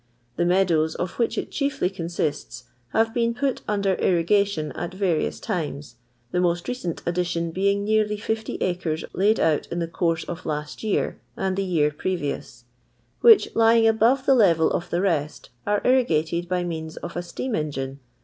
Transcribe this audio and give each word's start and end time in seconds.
The 0.35 0.45
meadows 0.45 0.95
of 0.95 1.19
which 1.19 1.37
it 1.37 1.51
chiefly 1.51 1.87
con 1.87 2.07
sists 2.07 2.63
have 2.87 3.13
been 3.13 3.35
pat 3.35 3.61
nnder 3.69 3.99
irrigation 3.99 4.71
at 4.71 4.93
rariou 4.93 5.39
times, 5.39 5.97
the 6.31 6.41
most 6.41 6.67
recent 6.67 7.03
addition 7.05 7.51
being 7.51 7.85
neariy 7.85 8.19
oO 8.49 8.57
acres 8.61 9.05
bid 9.15 9.39
out 9.39 9.67
in 9.67 9.77
the 9.77 9.87
course 9.87 10.23
of 10.23 10.43
last 10.43 10.81
year 10.81 11.21
and 11.37 11.55
tht 11.55 11.61
year 11.69 11.91
previous, 11.91 12.65
which, 13.19 13.55
lying 13.55 13.87
abore 13.87 14.17
the 14.25 14.33
lerel 14.33 14.71
of 14.71 14.89
the 14.89 15.01
rest, 15.01 15.51
are 15.67 15.83
irrigated 15.85 16.49
by 16.49 16.63
means 16.63 16.97
of 16.97 17.15
a 17.15 17.19
Bteam 17.19 17.55
en&ir.e. 17.55 17.99